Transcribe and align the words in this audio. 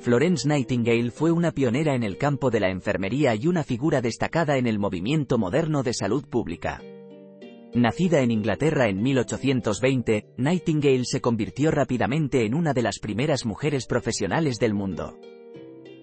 Florence 0.00 0.48
Nightingale 0.48 1.10
fue 1.10 1.30
una 1.30 1.52
pionera 1.52 1.94
en 1.94 2.02
el 2.02 2.16
campo 2.16 2.50
de 2.50 2.58
la 2.58 2.70
enfermería 2.70 3.34
y 3.34 3.46
una 3.46 3.62
figura 3.62 4.00
destacada 4.00 4.56
en 4.56 4.66
el 4.66 4.78
movimiento 4.78 5.36
moderno 5.36 5.82
de 5.82 5.92
salud 5.92 6.26
pública. 6.26 6.82
Nacida 7.74 8.20
en 8.20 8.30
Inglaterra 8.30 8.88
en 8.88 9.02
1820, 9.02 10.32
Nightingale 10.38 11.04
se 11.04 11.20
convirtió 11.20 11.70
rápidamente 11.70 12.46
en 12.46 12.54
una 12.54 12.72
de 12.72 12.82
las 12.82 12.98
primeras 12.98 13.44
mujeres 13.44 13.86
profesionales 13.86 14.58
del 14.58 14.74
mundo. 14.74 15.18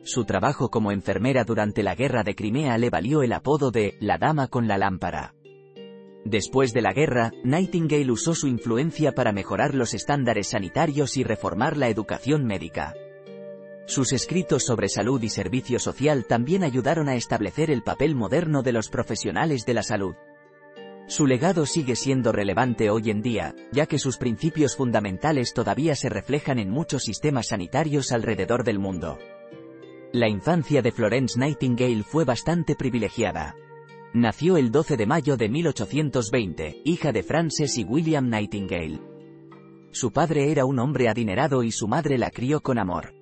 Su 0.07 0.23
trabajo 0.23 0.69
como 0.69 0.93
enfermera 0.93 1.43
durante 1.43 1.83
la 1.83 1.93
Guerra 1.93 2.23
de 2.23 2.33
Crimea 2.33 2.77
le 2.77 2.89
valió 2.89 3.23
el 3.23 3.33
apodo 3.33 3.71
de 3.71 3.97
la 3.99 4.17
Dama 4.17 4.47
con 4.47 4.65
la 4.65 4.77
Lámpara. 4.77 5.35
Después 6.23 6.71
de 6.71 6.81
la 6.81 6.93
guerra, 6.93 7.33
Nightingale 7.43 8.09
usó 8.09 8.33
su 8.33 8.47
influencia 8.47 9.11
para 9.11 9.33
mejorar 9.33 9.75
los 9.75 9.93
estándares 9.93 10.51
sanitarios 10.51 11.17
y 11.17 11.25
reformar 11.25 11.75
la 11.75 11.89
educación 11.89 12.45
médica. 12.45 12.93
Sus 13.85 14.13
escritos 14.13 14.63
sobre 14.63 14.87
salud 14.87 15.21
y 15.21 15.27
servicio 15.27 15.77
social 15.77 16.23
también 16.25 16.63
ayudaron 16.63 17.09
a 17.09 17.15
establecer 17.15 17.69
el 17.69 17.83
papel 17.83 18.15
moderno 18.15 18.63
de 18.63 18.71
los 18.71 18.87
profesionales 18.87 19.65
de 19.65 19.73
la 19.73 19.83
salud. 19.83 20.15
Su 21.07 21.27
legado 21.27 21.65
sigue 21.65 21.97
siendo 21.97 22.31
relevante 22.31 22.89
hoy 22.89 23.09
en 23.09 23.21
día, 23.21 23.55
ya 23.73 23.87
que 23.87 23.99
sus 23.99 24.15
principios 24.15 24.77
fundamentales 24.77 25.53
todavía 25.53 25.95
se 25.95 26.07
reflejan 26.07 26.59
en 26.59 26.69
muchos 26.69 27.03
sistemas 27.03 27.47
sanitarios 27.49 28.13
alrededor 28.13 28.63
del 28.63 28.79
mundo. 28.79 29.17
La 30.17 30.27
infancia 30.27 30.81
de 30.81 30.91
Florence 30.91 31.37
Nightingale 31.37 32.01
fue 32.01 32.25
bastante 32.25 32.73
privilegiada. 32.73 33.55
Nació 34.15 34.57
el 34.57 34.71
12 34.71 34.97
de 34.97 35.05
mayo 35.05 35.37
de 35.37 35.47
1820, 35.47 36.81
hija 36.85 37.11
de 37.11 37.21
Frances 37.21 37.77
y 37.77 37.83
William 37.83 38.27
Nightingale. 38.27 38.99
Su 39.91 40.11
padre 40.11 40.51
era 40.51 40.65
un 40.65 40.79
hombre 40.79 41.07
adinerado 41.07 41.61
y 41.61 41.71
su 41.71 41.87
madre 41.87 42.17
la 42.17 42.31
crió 42.31 42.61
con 42.61 42.79
amor. 42.79 43.13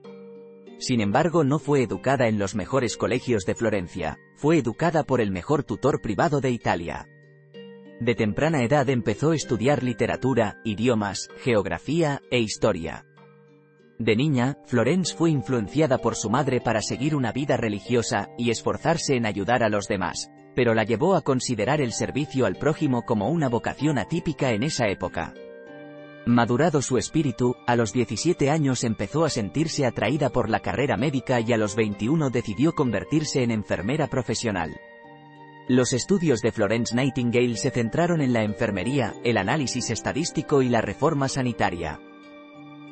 Sin 0.77 1.01
embargo, 1.01 1.43
no 1.43 1.59
fue 1.59 1.83
educada 1.83 2.29
en 2.29 2.39
los 2.39 2.55
mejores 2.55 2.95
colegios 2.95 3.43
de 3.43 3.55
Florencia, 3.55 4.17
fue 4.37 4.57
educada 4.57 5.03
por 5.03 5.19
el 5.19 5.31
mejor 5.31 5.65
tutor 5.65 5.99
privado 6.01 6.39
de 6.39 6.51
Italia. 6.51 7.09
De 7.99 8.15
temprana 8.15 8.63
edad 8.63 8.89
empezó 8.89 9.31
a 9.31 9.35
estudiar 9.35 9.83
literatura, 9.83 10.61
idiomas, 10.63 11.27
geografía 11.43 12.21
e 12.31 12.39
historia. 12.39 13.05
De 13.97 14.15
niña, 14.15 14.57
Florence 14.65 15.15
fue 15.15 15.31
influenciada 15.31 15.99
por 15.99 16.15
su 16.15 16.29
madre 16.29 16.59
para 16.59 16.81
seguir 16.81 17.15
una 17.15 17.31
vida 17.31 17.55
religiosa 17.55 18.29
y 18.37 18.49
esforzarse 18.49 19.15
en 19.15 19.25
ayudar 19.25 19.63
a 19.63 19.69
los 19.69 19.87
demás, 19.87 20.31
pero 20.53 20.73
la 20.73 20.83
llevó 20.83 21.15
a 21.15 21.21
considerar 21.21 21.79
el 21.79 21.93
servicio 21.93 22.45
al 22.45 22.55
prójimo 22.55 23.03
como 23.03 23.29
una 23.29 23.47
vocación 23.47 23.97
atípica 23.97 24.51
en 24.51 24.63
esa 24.63 24.87
época. 24.87 25.33
Madurado 26.25 26.81
su 26.81 26.97
espíritu, 26.97 27.55
a 27.67 27.75
los 27.75 27.93
17 27.93 28.49
años 28.49 28.83
empezó 28.83 29.25
a 29.25 29.29
sentirse 29.29 29.85
atraída 29.85 30.29
por 30.29 30.49
la 30.49 30.59
carrera 30.59 30.97
médica 30.97 31.39
y 31.39 31.53
a 31.53 31.57
los 31.57 31.75
21 31.75 32.31
decidió 32.31 32.73
convertirse 32.73 33.43
en 33.43 33.51
enfermera 33.51 34.07
profesional. 34.07 34.75
Los 35.69 35.93
estudios 35.93 36.41
de 36.41 36.51
Florence 36.51 36.95
Nightingale 36.95 37.55
se 37.55 37.71
centraron 37.71 38.21
en 38.21 38.33
la 38.33 38.43
enfermería, 38.43 39.13
el 39.23 39.37
análisis 39.37 39.89
estadístico 39.89 40.61
y 40.61 40.69
la 40.69 40.81
reforma 40.81 41.27
sanitaria. 41.27 41.99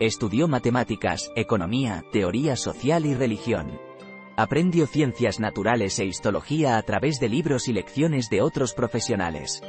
Estudió 0.04 0.50
matemáticas, 0.50 1.32
economía, 1.34 2.04
teoría 2.12 2.58
social 2.58 3.06
y 3.06 3.16
religión. 3.16 3.80
Aprendió 4.36 4.86
ciencias 4.86 5.40
naturales 5.40 5.98
e 5.98 6.04
histología 6.04 6.76
a 6.76 6.82
través 6.82 7.22
de 7.22 7.30
libros 7.30 7.70
y 7.70 7.72
lecciones 7.72 8.30
de 8.30 8.42
otros 8.42 8.74
profesionales. 8.74 9.64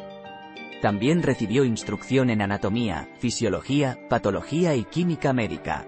También 0.83 1.23
recibió 1.23 1.65
instrucción 1.65 2.31
en 2.31 2.43
anatomía, 2.43 3.15
fisiología, 3.21 3.97
patología 4.11 4.75
y 4.75 4.83
química 4.83 5.33
médica. 5.33 5.87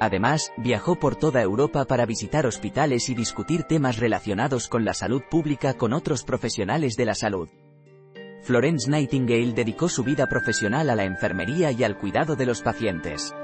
Además, 0.00 0.52
viajó 0.58 0.96
por 0.96 1.16
toda 1.16 1.40
Europa 1.40 1.86
para 1.86 2.04
visitar 2.04 2.44
hospitales 2.44 3.08
y 3.08 3.14
discutir 3.14 3.62
temas 3.62 3.96
relacionados 3.96 4.68
con 4.68 4.84
la 4.84 4.92
salud 4.92 5.22
pública 5.30 5.78
con 5.78 5.94
otros 5.94 6.24
profesionales 6.24 6.94
de 6.96 7.06
la 7.06 7.14
salud. 7.14 7.48
Florence 8.42 8.90
Nightingale 8.90 9.54
dedicó 9.54 9.88
su 9.88 10.04
vida 10.04 10.26
profesional 10.26 10.90
a 10.90 10.94
la 10.94 11.04
enfermería 11.04 11.72
y 11.72 11.84
al 11.84 11.96
cuidado 11.96 12.36
de 12.36 12.44
los 12.44 12.60
pacientes. 12.60 13.34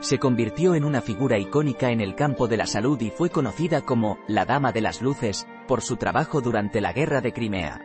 Se 0.00 0.18
convirtió 0.18 0.74
en 0.74 0.84
una 0.84 1.00
figura 1.00 1.38
icónica 1.38 1.90
en 1.90 2.00
el 2.00 2.14
campo 2.14 2.46
de 2.46 2.56
la 2.56 2.66
salud 2.66 3.00
y 3.00 3.10
fue 3.10 3.30
conocida 3.30 3.82
como 3.82 4.18
la 4.28 4.44
Dama 4.44 4.72
de 4.72 4.80
las 4.80 5.00
Luces, 5.00 5.46
por 5.66 5.80
su 5.80 5.96
trabajo 5.96 6.40
durante 6.40 6.80
la 6.80 6.92
Guerra 6.92 7.20
de 7.20 7.32
Crimea. 7.32 7.80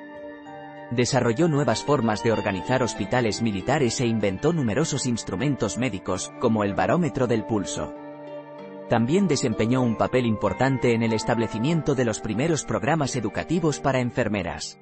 Desarrolló 0.91 1.47
nuevas 1.47 1.83
formas 1.83 2.23
de 2.23 2.31
organizar 2.31 2.81
hospitales 2.81 3.41
militares 3.41 4.01
e 4.01 4.07
inventó 4.07 4.53
numerosos 4.53 5.05
instrumentos 5.05 5.77
médicos, 5.77 6.31
como 6.39 6.63
el 6.63 6.73
barómetro 6.73 7.27
del 7.27 7.45
pulso. 7.45 7.93
También 8.89 9.27
desempeñó 9.27 9.83
un 9.83 9.95
papel 9.95 10.25
importante 10.25 10.93
en 10.93 11.03
el 11.03 11.13
establecimiento 11.13 11.93
de 11.93 12.05
los 12.05 12.19
primeros 12.19 12.65
programas 12.65 13.15
educativos 13.15 13.79
para 13.79 13.99
enfermeras. 13.99 14.79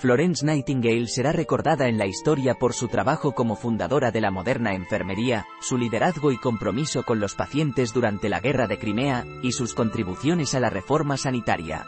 Florence 0.00 0.46
Nightingale 0.46 1.08
será 1.08 1.30
recordada 1.30 1.86
en 1.86 1.98
la 1.98 2.06
historia 2.06 2.54
por 2.54 2.72
su 2.72 2.88
trabajo 2.88 3.32
como 3.32 3.54
fundadora 3.54 4.10
de 4.10 4.22
la 4.22 4.30
moderna 4.30 4.72
enfermería, 4.72 5.46
su 5.60 5.76
liderazgo 5.76 6.32
y 6.32 6.38
compromiso 6.38 7.02
con 7.02 7.20
los 7.20 7.34
pacientes 7.34 7.92
durante 7.92 8.30
la 8.30 8.40
Guerra 8.40 8.66
de 8.66 8.78
Crimea, 8.78 9.26
y 9.42 9.52
sus 9.52 9.74
contribuciones 9.74 10.54
a 10.54 10.60
la 10.60 10.70
reforma 10.70 11.18
sanitaria. 11.18 11.84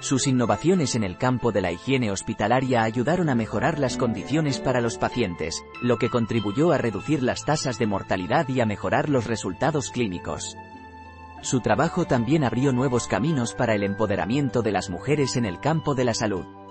Sus 0.00 0.26
innovaciones 0.26 0.96
en 0.96 1.04
el 1.04 1.16
campo 1.16 1.52
de 1.52 1.60
la 1.60 1.70
higiene 1.70 2.10
hospitalaria 2.10 2.82
ayudaron 2.82 3.28
a 3.28 3.36
mejorar 3.36 3.78
las 3.78 3.96
condiciones 3.96 4.58
para 4.58 4.80
los 4.80 4.98
pacientes, 4.98 5.62
lo 5.80 5.98
que 5.98 6.10
contribuyó 6.10 6.72
a 6.72 6.78
reducir 6.78 7.22
las 7.22 7.44
tasas 7.44 7.78
de 7.78 7.86
mortalidad 7.86 8.48
y 8.48 8.60
a 8.60 8.66
mejorar 8.66 9.08
los 9.08 9.28
resultados 9.28 9.92
clínicos. 9.92 10.56
Su 11.40 11.60
trabajo 11.60 12.04
también 12.04 12.42
abrió 12.42 12.72
nuevos 12.72 13.06
caminos 13.06 13.54
para 13.54 13.76
el 13.76 13.84
empoderamiento 13.84 14.62
de 14.62 14.72
las 14.72 14.90
mujeres 14.90 15.36
en 15.36 15.44
el 15.44 15.60
campo 15.60 15.94
de 15.94 16.04
la 16.04 16.14
salud. 16.14 16.61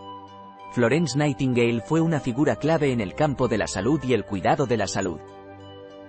Florence 0.72 1.18
Nightingale 1.18 1.82
fue 1.82 2.00
una 2.00 2.22
figura 2.22 2.56
clave 2.56 2.94
en 2.94 3.02
el 3.02 3.14
campo 3.14 3.50
de 3.50 3.58
la 3.58 3.68
salud 3.68 4.02
y 4.06 4.14
el 4.14 4.24
cuidado 4.24 4.68
de 4.68 4.78
la 4.78 4.88
salud. 4.88 5.20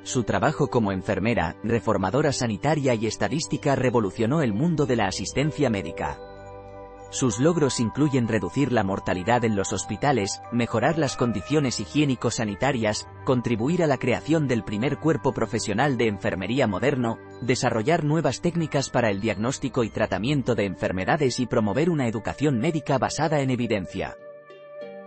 Su 0.04 0.22
trabajo 0.22 0.68
como 0.68 0.92
enfermera, 0.92 1.56
reformadora 1.64 2.32
sanitaria 2.32 2.94
y 2.94 3.06
estadística 3.06 3.74
revolucionó 3.74 4.40
el 4.40 4.52
mundo 4.52 4.86
de 4.86 4.94
la 4.94 5.06
asistencia 5.06 5.68
médica. 5.68 6.16
Sus 7.10 7.40
logros 7.40 7.80
incluyen 7.80 8.28
reducir 8.28 8.72
la 8.72 8.84
mortalidad 8.84 9.44
en 9.44 9.56
los 9.56 9.72
hospitales, 9.72 10.40
mejorar 10.52 10.96
las 10.96 11.16
condiciones 11.16 11.80
higiénico-sanitarias, 11.80 13.08
contribuir 13.24 13.82
a 13.82 13.88
la 13.88 13.98
creación 13.98 14.46
del 14.46 14.62
primer 14.62 14.98
cuerpo 14.98 15.32
profesional 15.32 15.96
de 15.96 16.06
enfermería 16.06 16.68
moderno, 16.68 17.18
desarrollar 17.42 18.04
nuevas 18.04 18.40
técnicas 18.40 18.90
para 18.90 19.10
el 19.10 19.20
diagnóstico 19.20 19.82
y 19.82 19.90
tratamiento 19.90 20.54
de 20.54 20.66
enfermedades 20.66 21.40
y 21.40 21.46
promover 21.46 21.90
una 21.90 22.06
educación 22.06 22.60
médica 22.60 22.96
basada 22.96 23.40
en 23.40 23.50
evidencia. 23.50 24.16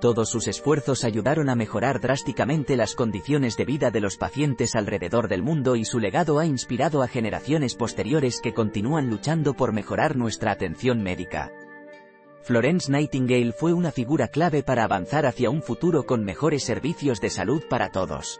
Todos 0.06 0.30
sus 0.30 0.48
esfuerzos 0.48 1.04
ayudaron 1.04 1.50
a 1.50 1.56
mejorar 1.56 2.00
drásticamente 2.00 2.78
las 2.78 2.94
condiciones 2.94 3.58
de 3.58 3.66
vida 3.66 3.90
de 3.90 4.02
los 4.02 4.18
pacientes 4.18 4.76
alrededor 4.76 5.28
del 5.28 5.42
mundo 5.42 5.76
y 5.76 5.84
su 5.84 5.98
legado 5.98 6.38
ha 6.38 6.46
inspirado 6.46 7.02
a 7.02 7.08
generaciones 7.08 7.74
posteriores 7.74 8.40
que 8.40 8.54
continúan 8.54 9.10
luchando 9.10 9.56
por 9.56 9.74
mejorar 9.74 10.16
nuestra 10.16 10.52
atención 10.52 11.02
médica. 11.02 11.52
Florence 12.44 12.92
Nightingale 12.92 13.52
fue 13.52 13.74
una 13.74 13.92
figura 13.92 14.28
clave 14.28 14.62
para 14.62 14.84
avanzar 14.84 15.26
hacia 15.26 15.50
un 15.50 15.64
futuro 15.64 16.06
con 16.06 16.24
mejores 16.24 16.64
servicios 16.64 17.20
de 17.20 17.32
salud 17.32 17.64
para 17.68 17.90
todos. 17.90 18.40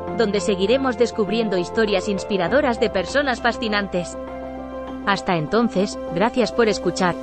donde 0.21 0.39
seguiremos 0.39 0.99
descubriendo 0.99 1.57
historias 1.57 2.07
inspiradoras 2.07 2.79
de 2.79 2.91
personas 2.91 3.41
fascinantes. 3.41 4.15
Hasta 5.07 5.35
entonces, 5.35 5.97
gracias 6.13 6.51
por 6.51 6.67
escuchar. 6.67 7.15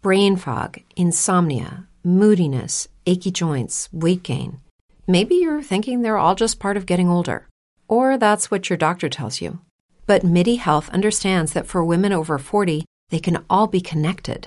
Brain 0.00 0.36
fog, 0.36 0.76
insomnia, 0.94 1.88
moodiness, 2.04 2.88
achy 3.04 3.32
joints, 3.32 3.88
weight 3.92 4.22
gain. 4.22 4.60
Maybe 5.08 5.34
you're 5.34 5.60
thinking 5.60 6.02
they're 6.02 6.16
all 6.16 6.36
just 6.36 6.60
part 6.60 6.76
of 6.76 6.86
getting 6.86 7.08
older. 7.08 7.48
Or 7.88 8.16
that's 8.16 8.48
what 8.48 8.70
your 8.70 8.76
doctor 8.76 9.08
tells 9.08 9.40
you. 9.40 9.58
But 10.06 10.22
MIDI 10.22 10.54
Health 10.54 10.88
understands 10.90 11.52
that 11.54 11.66
for 11.66 11.84
women 11.84 12.12
over 12.12 12.38
40, 12.38 12.84
they 13.10 13.18
can 13.18 13.44
all 13.50 13.66
be 13.66 13.80
connected. 13.80 14.46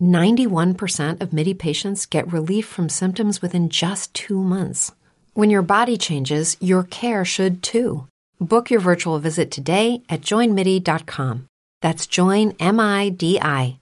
91% 0.00 1.20
of 1.20 1.32
MIDI 1.32 1.54
patients 1.54 2.06
get 2.06 2.32
relief 2.32 2.66
from 2.66 2.88
symptoms 2.88 3.40
within 3.42 3.68
just 3.68 4.12
two 4.14 4.42
months. 4.42 4.92
When 5.34 5.50
your 5.50 5.62
body 5.62 5.96
changes, 5.96 6.56
your 6.60 6.82
care 6.82 7.24
should 7.24 7.62
too. 7.62 8.06
Book 8.40 8.70
your 8.70 8.80
virtual 8.80 9.18
visit 9.18 9.50
today 9.50 10.02
at 10.08 10.20
joinmidi.com. 10.20 11.46
That's 11.80 12.06
joinmidi.com. 12.06 13.78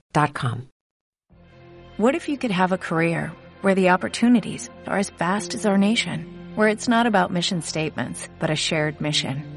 What 1.97 2.13
if 2.13 2.29
you 2.29 2.37
could 2.37 2.51
have 2.51 2.71
a 2.71 2.77
career 2.77 3.31
where 3.61 3.73
the 3.73 3.89
opportunities 3.89 4.69
are 4.85 4.99
as 4.99 5.09
vast 5.09 5.55
as 5.55 5.65
our 5.65 5.79
nation, 5.79 6.51
where 6.53 6.67
it's 6.67 6.87
not 6.87 7.07
about 7.07 7.33
mission 7.33 7.63
statements, 7.63 8.29
but 8.37 8.51
a 8.51 8.55
shared 8.55 9.01
mission? 9.01 9.56